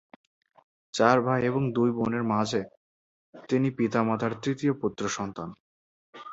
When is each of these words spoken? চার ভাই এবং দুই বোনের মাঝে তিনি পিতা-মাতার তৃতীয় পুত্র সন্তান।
চার 0.93 1.17
ভাই 1.21 1.39
এবং 1.43 1.61
দুই 1.73 1.89
বোনের 1.91 2.23
মাঝে 2.23 2.61
তিনি 3.49 3.67
পিতা-মাতার 3.71 4.33
তৃতীয় 4.43 4.73
পুত্র 4.73 5.03
সন্তান। 5.09 5.49